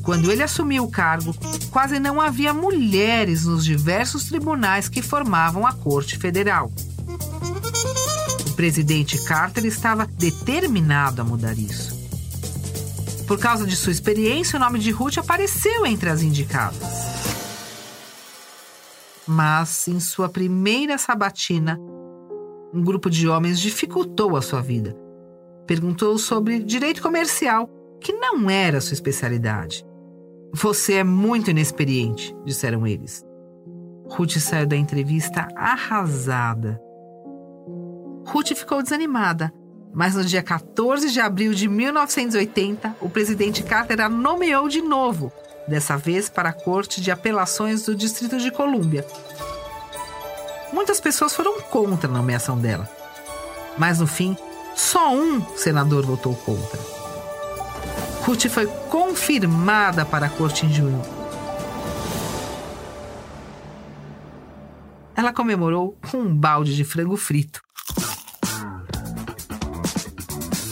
Quando 0.02 0.30
ele 0.30 0.42
assumiu 0.42 0.85
o 0.85 0.90
cargo, 0.90 1.35
quase 1.71 1.99
não 1.99 2.21
havia 2.21 2.52
mulheres 2.52 3.44
nos 3.44 3.64
diversos 3.64 4.25
tribunais 4.25 4.88
que 4.88 5.00
formavam 5.00 5.66
a 5.66 5.73
Corte 5.73 6.18
Federal. 6.18 6.73
O 8.47 8.52
presidente 8.54 9.23
Carter 9.25 9.64
estava 9.64 10.06
determinado 10.06 11.23
a 11.23 11.25
mudar 11.25 11.59
isso. 11.59 11.93
Por 13.26 13.38
causa 13.38 13.66
de 13.66 13.74
sua 13.74 13.92
experiência, 13.92 14.56
o 14.58 14.60
nome 14.60 14.78
de 14.78 14.90
Ruth 14.90 15.16
apareceu 15.16 15.86
entre 15.86 16.10
as 16.10 16.22
indicadas. 16.22 16.82
Mas, 19.26 19.88
em 19.88 19.98
sua 19.98 20.28
primeira 20.28 20.98
sabatina, 20.98 21.80
um 22.72 22.82
grupo 22.82 23.08
de 23.08 23.26
homens 23.26 23.58
dificultou 23.58 24.36
a 24.36 24.42
sua 24.42 24.60
vida. 24.60 24.94
Perguntou 25.66 26.18
sobre 26.18 26.58
direito 26.58 27.00
comercial, 27.00 27.70
que 27.98 28.12
não 28.12 28.50
era 28.50 28.82
sua 28.82 28.92
especialidade. 28.92 29.86
Você 30.52 30.94
é 30.94 31.04
muito 31.04 31.50
inexperiente, 31.50 32.36
disseram 32.44 32.86
eles. 32.86 33.24
Ruth 34.06 34.32
saiu 34.32 34.66
da 34.66 34.76
entrevista 34.76 35.48
arrasada. 35.56 36.78
Ruth 38.26 38.48
ficou 38.48 38.82
desanimada, 38.82 39.50
mas 39.94 40.16
no 40.16 40.24
dia 40.24 40.42
14 40.42 41.10
de 41.10 41.20
abril 41.20 41.54
de 41.54 41.68
1980, 41.68 42.96
o 43.00 43.08
presidente 43.08 43.62
Carter 43.62 44.00
a 44.00 44.08
nomeou 44.08 44.68
de 44.68 44.82
novo, 44.82 45.32
dessa 45.68 45.96
vez 45.96 46.28
para 46.28 46.48
a 46.48 46.52
Corte 46.52 47.00
de 47.00 47.12
Apelações 47.12 47.84
do 47.84 47.94
Distrito 47.94 48.38
de 48.38 48.50
Colômbia. 48.50 49.06
Muitas 50.72 51.00
pessoas 51.00 51.32
foram 51.32 51.60
contra 51.60 52.10
a 52.10 52.12
nomeação 52.12 52.58
dela, 52.58 52.90
mas 53.78 54.00
no 54.00 54.06
fim, 54.06 54.36
só 54.74 55.14
um 55.14 55.40
senador 55.56 56.04
votou 56.04 56.34
contra. 56.34 56.80
Ruth 58.22 58.48
foi 58.48 58.66
confirmada 58.66 60.04
para 60.04 60.26
a 60.26 60.30
corte 60.30 60.66
em 60.66 60.72
junho. 60.72 61.00
Ela 65.14 65.32
comemorou 65.32 65.96
com 66.10 66.18
um 66.18 66.34
balde 66.34 66.74
de 66.74 66.82
frango 66.82 67.16
frito. 67.16 67.60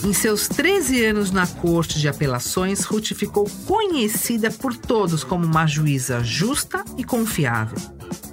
Em 0.05 0.11
seus 0.11 0.49
13 0.49 1.05
anos 1.05 1.31
na 1.31 1.47
Corte 1.47 1.97
de 1.97 2.09
Apelações, 2.09 2.83
Ruth 2.83 3.13
ficou 3.13 3.49
conhecida 3.65 4.51
por 4.51 4.75
todos 4.75 5.23
como 5.23 5.45
uma 5.45 5.65
juíza 5.65 6.21
justa 6.21 6.83
e 6.97 7.05
confiável. 7.05 7.77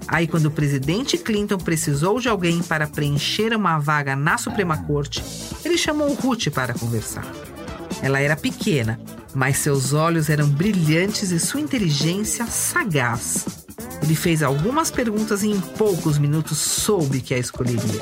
Aí, 0.09 0.27
quando 0.27 0.47
o 0.47 0.51
presidente 0.51 1.17
Clinton 1.17 1.59
precisou 1.59 2.19
de 2.19 2.29
alguém 2.29 2.61
para 2.61 2.89
preencher 2.89 3.55
uma 3.55 3.79
vaga 3.79 4.17
na 4.17 4.37
Suprema 4.37 4.79
Corte, 4.79 5.23
ele 5.65 5.79
chamou 5.79 6.13
Ruth 6.13 6.49
para 6.49 6.75
conversar. 6.75 7.25
Ela 8.03 8.19
era 8.19 8.37
pequena, 8.37 8.99
mas 9.33 9.59
seus 9.59 9.93
olhos 9.93 10.29
eram 10.29 10.49
brilhantes 10.49 11.31
e 11.31 11.39
sua 11.39 11.61
inteligência 11.61 12.47
sagaz. 12.47 13.47
Ele 14.03 14.17
fez 14.17 14.43
algumas 14.43 14.91
perguntas 14.91 15.45
e 15.45 15.49
em 15.49 15.61
poucos 15.61 16.19
minutos 16.19 16.59
soube 16.59 17.21
que 17.21 17.33
a 17.33 17.39
escolheria. 17.39 18.01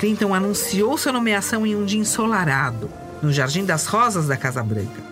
Clinton 0.00 0.32
anunciou 0.32 0.96
sua 0.96 1.12
nomeação 1.12 1.66
em 1.66 1.76
um 1.76 1.84
dia 1.84 2.00
ensolarado, 2.00 2.90
no 3.20 3.30
Jardim 3.30 3.66
das 3.66 3.84
Rosas 3.84 4.26
da 4.26 4.34
Casa 4.34 4.62
Branca. 4.62 5.02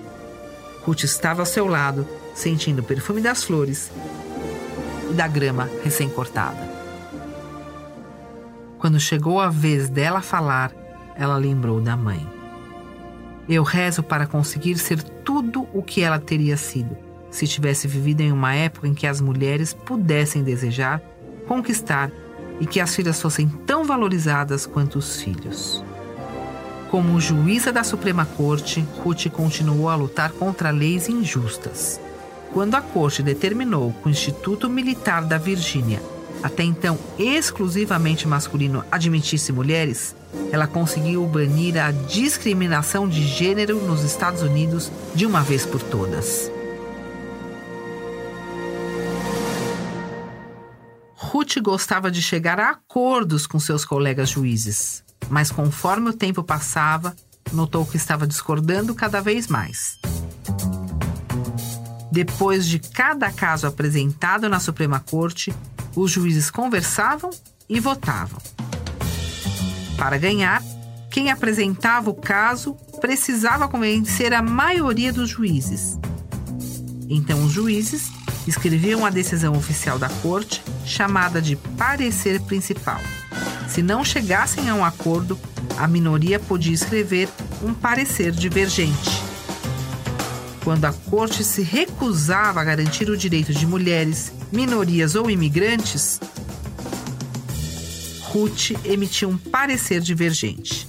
Ruth 0.82 1.04
estava 1.04 1.42
ao 1.42 1.46
seu 1.46 1.66
lado, 1.66 2.08
sentindo 2.34 2.78
o 2.78 2.82
perfume 2.82 3.20
das 3.20 3.44
flores 3.44 3.90
e 5.10 5.12
da 5.12 5.28
grama 5.28 5.68
recém-cortada. 5.84 6.56
Quando 8.78 8.98
chegou 8.98 9.38
a 9.38 9.50
vez 9.50 9.90
dela 9.90 10.22
falar, 10.22 10.72
ela 11.14 11.36
lembrou 11.36 11.82
da 11.82 11.94
mãe. 11.94 12.26
Eu 13.46 13.64
rezo 13.64 14.02
para 14.02 14.26
conseguir 14.26 14.78
ser 14.78 15.02
tudo 15.02 15.68
o 15.74 15.82
que 15.82 16.00
ela 16.00 16.18
teria 16.18 16.56
sido, 16.56 16.96
se 17.30 17.46
tivesse 17.46 17.86
vivido 17.86 18.22
em 18.22 18.32
uma 18.32 18.54
época 18.54 18.88
em 18.88 18.94
que 18.94 19.06
as 19.06 19.20
mulheres 19.20 19.74
pudessem 19.74 20.42
desejar, 20.42 21.02
conquistar 21.46 22.10
e 22.60 22.66
que 22.66 22.80
as 22.80 22.94
filhas 22.94 23.20
fossem 23.20 23.48
tão 23.66 23.84
valorizadas 23.84 24.66
quanto 24.66 24.98
os 24.98 25.20
filhos. 25.20 25.84
Como 26.90 27.20
juíza 27.20 27.70
da 27.70 27.84
Suprema 27.84 28.24
Corte, 28.24 28.86
Ruth 29.04 29.28
continuou 29.28 29.88
a 29.88 29.94
lutar 29.94 30.32
contra 30.32 30.70
leis 30.70 31.08
injustas. 31.08 32.00
Quando 32.52 32.74
a 32.74 32.80
Corte 32.80 33.22
determinou 33.22 33.92
que 34.02 34.08
o 34.08 34.10
Instituto 34.10 34.70
Militar 34.70 35.24
da 35.24 35.36
Virgínia, 35.36 36.02
até 36.42 36.62
então 36.62 36.98
exclusivamente 37.18 38.26
masculino, 38.26 38.84
admitisse 38.90 39.52
mulheres, 39.52 40.16
ela 40.50 40.66
conseguiu 40.66 41.26
banir 41.26 41.76
a 41.76 41.90
discriminação 41.90 43.08
de 43.08 43.22
gênero 43.22 43.76
nos 43.84 44.02
Estados 44.02 44.42
Unidos 44.42 44.90
de 45.14 45.26
uma 45.26 45.42
vez 45.42 45.66
por 45.66 45.82
todas. 45.82 46.50
Gostava 51.60 52.10
de 52.10 52.20
chegar 52.20 52.60
a 52.60 52.70
acordos 52.70 53.46
com 53.46 53.58
seus 53.58 53.84
colegas 53.84 54.28
juízes, 54.28 55.02
mas 55.30 55.50
conforme 55.50 56.10
o 56.10 56.12
tempo 56.12 56.42
passava, 56.44 57.16
notou 57.52 57.86
que 57.86 57.96
estava 57.96 58.26
discordando 58.26 58.94
cada 58.94 59.20
vez 59.20 59.48
mais. 59.48 59.98
Depois 62.12 62.66
de 62.66 62.78
cada 62.78 63.32
caso 63.32 63.66
apresentado 63.66 64.48
na 64.48 64.60
Suprema 64.60 65.00
Corte, 65.00 65.52
os 65.96 66.10
juízes 66.10 66.50
conversavam 66.50 67.30
e 67.68 67.80
votavam. 67.80 68.40
Para 69.96 70.18
ganhar, 70.18 70.62
quem 71.10 71.30
apresentava 71.30 72.10
o 72.10 72.14
caso 72.14 72.74
precisava 73.00 73.68
convencer 73.68 74.32
a 74.32 74.42
maioria 74.42 75.12
dos 75.12 75.30
juízes. 75.30 75.98
Então, 77.08 77.44
os 77.44 77.52
juízes 77.52 78.17
escreviam 78.48 79.04
a 79.04 79.10
decisão 79.10 79.54
oficial 79.54 79.98
da 79.98 80.08
corte, 80.08 80.62
chamada 80.84 81.40
de 81.40 81.56
parecer 81.56 82.40
principal. 82.40 83.00
Se 83.68 83.82
não 83.82 84.04
chegassem 84.04 84.68
a 84.68 84.74
um 84.74 84.84
acordo, 84.84 85.38
a 85.76 85.86
minoria 85.86 86.38
podia 86.38 86.74
escrever 86.74 87.28
um 87.62 87.74
parecer 87.74 88.32
divergente. 88.32 89.22
Quando 90.64 90.84
a 90.84 90.92
corte 90.92 91.44
se 91.44 91.62
recusava 91.62 92.60
a 92.60 92.64
garantir 92.64 93.08
o 93.08 93.16
direito 93.16 93.52
de 93.52 93.66
mulheres, 93.66 94.32
minorias 94.52 95.14
ou 95.14 95.30
imigrantes, 95.30 96.20
Ruth 98.22 98.72
emitia 98.84 99.28
um 99.28 99.38
parecer 99.38 100.00
divergente. 100.00 100.88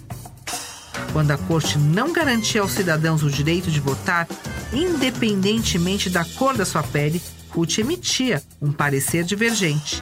Quando 1.14 1.32
a 1.32 1.38
corte 1.38 1.78
não 1.78 2.12
garantia 2.12 2.62
aos 2.62 2.72
cidadãos 2.72 3.24
o 3.24 3.30
direito 3.30 3.72
de 3.72 3.80
votar, 3.80 4.28
independentemente 4.74 6.10
da 6.10 6.24
cor 6.24 6.56
da 6.56 6.66
sua 6.66 6.84
pele, 6.84 7.22
Ruth 7.50 7.80
emitia 7.80 8.44
um 8.62 8.72
parecer 8.72 9.24
divergente. 9.24 10.02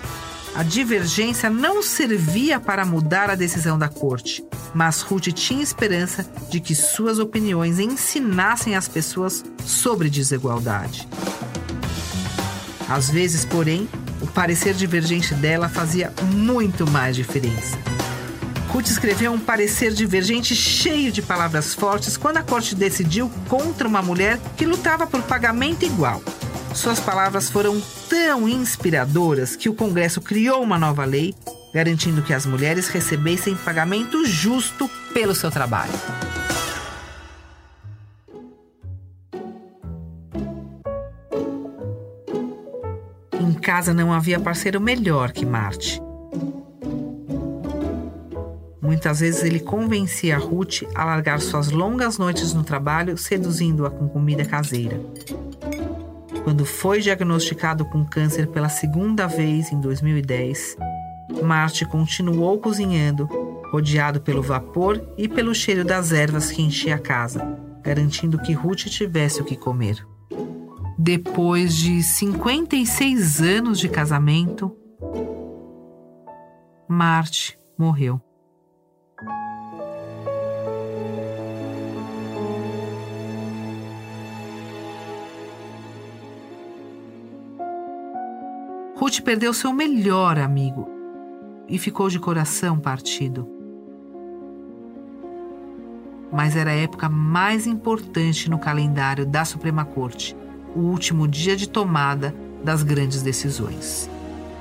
A 0.56 0.64
divergência 0.64 1.50
não 1.50 1.84
servia 1.84 2.60
para 2.60 2.86
mudar 2.86 3.30
a 3.30 3.36
decisão 3.36 3.78
da 3.78 3.88
corte, 3.88 4.44
mas 4.74 5.02
Ruth 5.02 5.28
tinha 5.28 5.62
esperança 5.62 6.26
de 6.50 6.60
que 6.60 6.74
suas 6.74 7.20
opiniões 7.20 7.80
ensinassem 7.80 8.76
as 8.76 8.88
pessoas 8.88 9.44
sobre 9.64 10.10
desigualdade. 10.10 11.08
Às 12.90 13.10
vezes, 13.10 13.46
porém, 13.46 13.88
o 14.22 14.28
parecer 14.28 14.74
divergente 14.74 15.34
dela 15.36 15.70
fazia 15.70 16.12
muito 16.34 16.90
mais 16.90 17.16
diferença. 17.16 17.78
Ruth 18.70 18.88
escreveu 18.88 19.32
um 19.32 19.40
parecer 19.40 19.94
divergente 19.94 20.56
cheio 20.56 21.12
de 21.12 21.22
palavras 21.22 21.74
fortes 21.74 22.18
quando 22.18 22.38
a 22.38 22.44
corte 22.44 22.76
decidiu 22.76 23.32
contra 23.48 23.88
uma 23.88 24.02
mulher 24.02 24.40
que 24.58 24.66
lutava 24.66 25.06
por 25.08 25.22
pagamento 25.24 25.86
igual. 25.86 26.22
Suas 26.78 27.00
palavras 27.00 27.50
foram 27.50 27.82
tão 28.08 28.48
inspiradoras 28.48 29.56
que 29.56 29.68
o 29.68 29.74
Congresso 29.74 30.22
criou 30.22 30.62
uma 30.62 30.78
nova 30.78 31.04
lei 31.06 31.34
garantindo 31.74 32.22
que 32.22 32.32
as 32.32 32.46
mulheres 32.46 32.88
recebessem 32.88 33.56
pagamento 33.56 34.24
justo 34.26 34.88
pelo 35.12 35.34
seu 35.34 35.50
trabalho. 35.50 35.92
Em 43.34 43.54
casa 43.54 43.92
não 43.92 44.14
havia 44.14 44.40
parceiro 44.40 44.80
melhor 44.80 45.32
que 45.32 45.48
Marte. 45.48 46.00
Muitas 48.80 49.20
vezes 49.20 49.44
ele 49.44 49.60
convencia 49.60 50.38
Ruth 50.38 50.84
a 50.94 51.04
largar 51.04 51.42
suas 51.42 51.72
longas 51.72 52.20
noites 52.20 52.54
no 52.54 52.64
trabalho, 52.64 53.18
seduzindo-a 53.18 53.90
com 53.90 54.08
comida 54.08 54.46
caseira. 54.46 55.02
Quando 56.48 56.66
foi 56.66 57.02
diagnosticado 57.02 57.84
com 57.84 58.06
câncer 58.06 58.48
pela 58.48 58.70
segunda 58.70 59.28
vez 59.28 59.70
em 59.70 59.82
2010, 59.82 60.78
Marte 61.44 61.86
continuou 61.86 62.58
cozinhando 62.58 63.26
rodeado 63.70 64.22
pelo 64.22 64.42
vapor 64.42 65.14
e 65.18 65.28
pelo 65.28 65.54
cheiro 65.54 65.84
das 65.84 66.14
ervas 66.14 66.50
que 66.50 66.62
enchia 66.62 66.96
a 66.96 67.00
casa, 67.00 67.46
garantindo 67.84 68.40
que 68.40 68.54
Ruth 68.54 68.86
tivesse 68.86 69.42
o 69.42 69.44
que 69.44 69.58
comer. 69.58 70.08
Depois 70.98 71.76
de 71.76 72.02
56 72.02 73.42
anos 73.42 73.78
de 73.78 73.90
casamento, 73.90 74.74
Marte 76.88 77.60
morreu. 77.78 78.22
Perdeu 89.28 89.54
seu 89.54 89.74
melhor 89.74 90.40
amigo 90.40 90.88
e 91.68 91.78
ficou 91.78 92.08
de 92.08 92.18
coração 92.18 92.80
partido. 92.80 93.46
Mas 96.32 96.56
era 96.56 96.72
a 96.72 96.76
época 96.76 97.10
mais 97.10 97.68
importante 97.68 98.50
no 98.50 98.58
calendário 98.58 99.26
da 99.26 99.44
Suprema 99.44 99.84
Corte, 99.84 100.34
o 100.74 100.80
último 100.80 101.28
dia 101.28 101.58
de 101.58 101.68
tomada 101.68 102.34
das 102.64 102.84
grandes 102.84 103.22
decisões. 103.22 104.10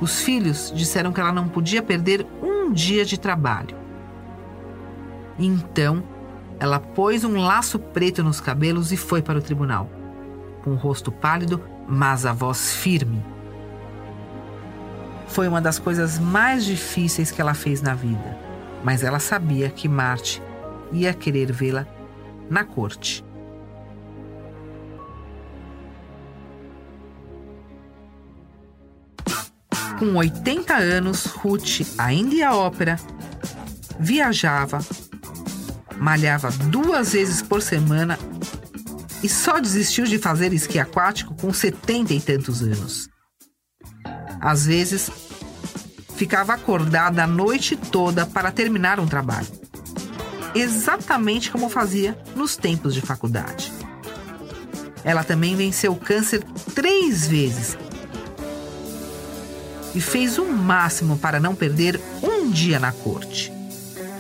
Os 0.00 0.20
filhos 0.20 0.72
disseram 0.74 1.12
que 1.12 1.20
ela 1.20 1.30
não 1.30 1.46
podia 1.46 1.80
perder 1.80 2.26
um 2.42 2.72
dia 2.72 3.04
de 3.04 3.20
trabalho. 3.20 3.76
Então, 5.38 6.02
ela 6.58 6.80
pôs 6.80 7.22
um 7.22 7.38
laço 7.38 7.78
preto 7.78 8.20
nos 8.20 8.40
cabelos 8.40 8.90
e 8.90 8.96
foi 8.96 9.22
para 9.22 9.38
o 9.38 9.42
tribunal, 9.42 9.88
com 10.64 10.72
o 10.72 10.76
rosto 10.76 11.12
pálido, 11.12 11.62
mas 11.86 12.26
a 12.26 12.32
voz 12.32 12.74
firme 12.74 13.35
foi 15.26 15.48
uma 15.48 15.60
das 15.60 15.78
coisas 15.78 16.18
mais 16.18 16.64
difíceis 16.64 17.30
que 17.30 17.40
ela 17.40 17.54
fez 17.54 17.82
na 17.82 17.94
vida, 17.94 18.36
mas 18.82 19.02
ela 19.02 19.18
sabia 19.18 19.68
que 19.68 19.88
Marte 19.88 20.42
ia 20.92 21.12
querer 21.12 21.52
vê-la 21.52 21.86
na 22.48 22.64
corte. 22.64 23.24
Com 29.98 30.14
80 30.14 30.74
anos, 30.74 31.24
Ruth 31.24 31.80
ainda 31.96 32.34
ia 32.34 32.50
à 32.50 32.54
ópera, 32.54 33.00
viajava, 33.98 34.78
malhava 35.96 36.50
duas 36.50 37.14
vezes 37.14 37.40
por 37.40 37.62
semana 37.62 38.18
e 39.22 39.28
só 39.28 39.58
desistiu 39.58 40.04
de 40.04 40.18
fazer 40.18 40.52
esqui 40.52 40.78
aquático 40.78 41.34
com 41.34 41.52
setenta 41.52 42.12
e 42.12 42.20
tantos 42.20 42.62
anos. 42.62 43.08
Às 44.46 44.64
vezes, 44.64 45.10
ficava 46.14 46.54
acordada 46.54 47.24
a 47.24 47.26
noite 47.26 47.74
toda 47.74 48.24
para 48.24 48.52
terminar 48.52 49.00
um 49.00 49.06
trabalho. 49.08 49.48
Exatamente 50.54 51.50
como 51.50 51.68
fazia 51.68 52.16
nos 52.36 52.56
tempos 52.56 52.94
de 52.94 53.00
faculdade. 53.00 53.72
Ela 55.02 55.24
também 55.24 55.56
venceu 55.56 55.90
o 55.90 55.98
câncer 55.98 56.44
três 56.76 57.26
vezes 57.26 57.76
e 59.92 60.00
fez 60.00 60.38
o 60.38 60.44
máximo 60.44 61.18
para 61.18 61.40
não 61.40 61.56
perder 61.56 62.00
um 62.22 62.48
dia 62.48 62.78
na 62.78 62.92
corte. 62.92 63.52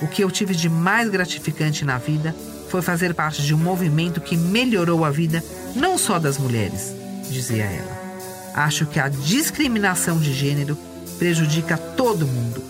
O 0.02 0.08
que 0.08 0.24
eu 0.24 0.30
tive 0.32 0.56
de 0.56 0.68
mais 0.68 1.08
gratificante 1.08 1.84
na 1.84 1.98
vida 1.98 2.34
foi 2.68 2.82
fazer 2.82 3.14
parte 3.14 3.42
de 3.42 3.54
um 3.54 3.58
movimento 3.58 4.20
que 4.20 4.36
melhorou 4.36 5.04
a 5.04 5.10
vida 5.10 5.40
não 5.76 5.96
só 5.96 6.18
das 6.18 6.36
mulheres, 6.36 6.92
dizia 7.30 7.62
ela. 7.62 8.05
Acho 8.56 8.86
que 8.86 8.98
a 8.98 9.10
discriminação 9.10 10.18
de 10.18 10.32
gênero 10.32 10.78
prejudica 11.18 11.76
todo 11.76 12.26
mundo. 12.26 12.64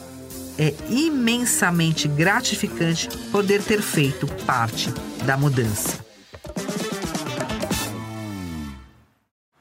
É 0.59 0.75
imensamente 0.90 2.09
gratificante 2.09 3.09
poder 3.31 3.62
ter 3.62 3.81
feito 3.81 4.27
parte 4.44 4.90
da 5.25 5.37
mudança. 5.37 6.05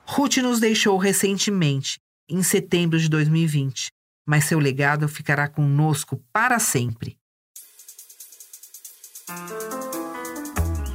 Ruth 0.03 0.37
nos 0.37 0.59
deixou 0.59 0.97
recentemente, 0.97 1.99
em 2.27 2.41
setembro 2.41 2.97
de 2.97 3.07
2020, 3.07 3.91
mas 4.25 4.45
seu 4.45 4.57
legado 4.57 5.07
ficará 5.07 5.47
conosco 5.47 6.19
para 6.33 6.57
sempre. 6.57 7.17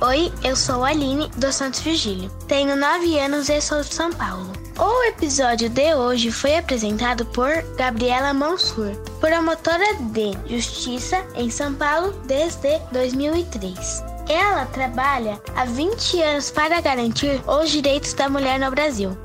Oi, 0.01 0.33
eu 0.43 0.57
sou 0.57 0.83
a 0.83 0.89
Aline 0.89 1.29
dos 1.37 1.55
Santos 1.55 1.81
Virgílio. 1.81 2.31
Tenho 2.49 2.75
9 2.75 3.19
anos 3.19 3.49
e 3.51 3.61
sou 3.61 3.83
de 3.83 3.93
São 3.93 4.11
Paulo. 4.11 4.70
O 4.79 5.05
episódio 5.05 5.69
de 5.69 5.95
hoje 5.95 6.31
foi 6.31 6.57
apresentado 6.57 7.25
por 7.27 7.51
Gabriela 7.77 8.33
Mansur, 8.33 8.95
promotora 9.21 9.95
de 10.13 10.33
justiça 10.47 11.25
em 11.35 11.51
São 11.51 11.75
Paulo 11.75 12.13
desde 12.27 12.79
2003. 12.93 14.05
Ela 14.29 14.67
trabalha 14.67 15.41
há 15.57 15.65
20 15.65 16.23
anos 16.23 16.51
para 16.51 16.81
garantir 16.81 17.43
os 17.47 17.71
direitos 17.71 18.13
da 18.15 18.29
mulher 18.29 18.61
no 18.61 18.71
Brasil. 18.71 19.17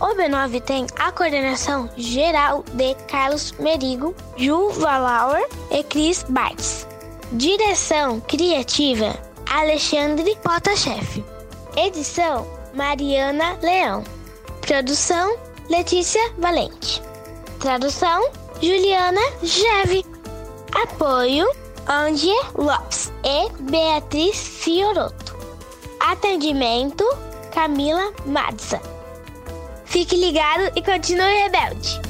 O 0.00 0.14
B9 0.14 0.62
tem 0.62 0.86
a 0.98 1.12
coordenação 1.12 1.90
geral 1.94 2.64
de 2.72 2.94
Carlos 3.06 3.52
Merigo, 3.58 4.14
Ju 4.38 4.70
Valauer 4.70 5.46
e 5.70 5.84
Chris 5.84 6.24
Bites. 6.26 6.86
Direção 7.32 8.18
criativa 8.20 9.14
Alexandre 9.50 10.34
Potashev. 10.36 11.22
Edição 11.76 12.46
Mariana 12.72 13.58
Leão. 13.60 14.04
Produção 14.62 15.36
Letícia 15.68 16.32
Valente. 16.38 17.02
Tradução: 17.60 18.26
Juliana 18.62 19.20
Jeve. 19.42 20.02
Apoio: 20.72 21.46
Angie 21.86 22.32
Lopes 22.54 23.12
e 23.22 23.62
Beatriz 23.62 24.38
Fioroto. 24.64 25.36
Atendimento: 26.00 27.04
Camila 27.52 28.10
Madsa. 28.24 28.80
Fique 29.84 30.16
ligado 30.16 30.72
e 30.74 30.82
continue 30.82 31.42
rebelde. 31.42 32.00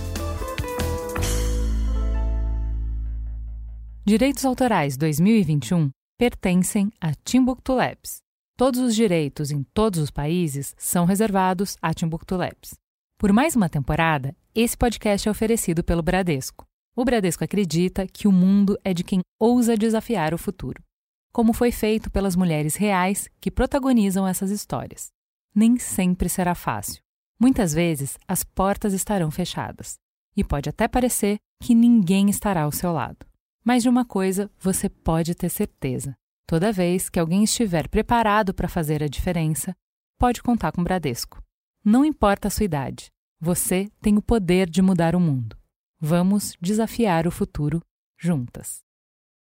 Direitos 4.06 4.44
Autorais 4.44 4.96
2021 4.96 5.90
pertencem 6.16 6.92
a 7.00 7.12
Timbuktu 7.24 7.74
Labs. 7.74 8.18
Todos 8.56 8.78
os 8.78 8.94
direitos 8.94 9.50
em 9.50 9.64
todos 9.74 9.98
os 9.98 10.10
países 10.10 10.72
são 10.78 11.04
reservados 11.04 11.76
a 11.82 11.92
Timbuktu 11.92 12.36
Labs. 12.36 12.74
Por 13.18 13.32
mais 13.32 13.56
uma 13.56 13.68
temporada, 13.68 14.36
esse 14.54 14.76
podcast 14.76 15.26
é 15.26 15.30
oferecido 15.30 15.82
pelo 15.82 16.02
Bradesco. 16.02 16.64
O 16.96 17.04
Bradesco 17.04 17.42
acredita 17.42 18.06
que 18.06 18.28
o 18.28 18.32
mundo 18.32 18.78
é 18.84 18.94
de 18.94 19.02
quem 19.02 19.20
ousa 19.40 19.76
desafiar 19.76 20.32
o 20.32 20.38
futuro, 20.38 20.80
como 21.32 21.52
foi 21.52 21.72
feito 21.72 22.08
pelas 22.08 22.36
mulheres 22.36 22.76
reais 22.76 23.28
que 23.40 23.50
protagonizam 23.50 24.26
essas 24.26 24.50
histórias. 24.50 25.08
Nem 25.52 25.76
sempre 25.76 26.28
será 26.28 26.54
fácil. 26.54 27.02
Muitas 27.38 27.74
vezes 27.74 28.16
as 28.28 28.44
portas 28.44 28.92
estarão 28.92 29.28
fechadas 29.28 29.96
e 30.36 30.44
pode 30.44 30.68
até 30.68 30.86
parecer 30.86 31.36
que 31.60 31.74
ninguém 31.74 32.30
estará 32.30 32.62
ao 32.62 32.70
seu 32.70 32.92
lado. 32.92 33.26
Mas 33.64 33.82
de 33.82 33.88
uma 33.88 34.04
coisa 34.04 34.48
você 34.56 34.88
pode 34.88 35.34
ter 35.34 35.48
certeza: 35.48 36.14
toda 36.46 36.72
vez 36.72 37.08
que 37.08 37.18
alguém 37.18 37.42
estiver 37.42 37.88
preparado 37.88 38.54
para 38.54 38.68
fazer 38.68 39.02
a 39.02 39.08
diferença, 39.08 39.74
pode 40.16 40.40
contar 40.40 40.70
com 40.70 40.80
o 40.80 40.84
Bradesco. 40.84 41.42
Não 41.84 42.04
importa 42.04 42.46
a 42.46 42.50
sua 42.52 42.64
idade, 42.64 43.10
você 43.40 43.90
tem 44.00 44.16
o 44.16 44.22
poder 44.22 44.70
de 44.70 44.80
mudar 44.80 45.16
o 45.16 45.20
mundo. 45.20 45.56
Vamos 46.06 46.54
desafiar 46.60 47.26
o 47.26 47.30
futuro 47.30 47.80
juntas. 48.18 48.83